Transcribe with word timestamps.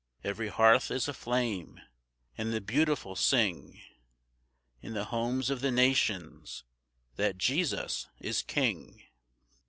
Every 0.23 0.47
hearth 0.47 0.89
is 0.89 1.07
aflame, 1.07 1.79
and 2.35 2.51
the 2.51 2.59
Beautiful 2.59 3.15
sing 3.15 3.79
In 4.81 4.93
the 4.95 5.05
homes 5.05 5.51
of 5.51 5.61
the 5.61 5.69
nations 5.69 6.63
that 7.17 7.37
Jesus 7.37 8.07
is 8.19 8.41
King. 8.41 9.03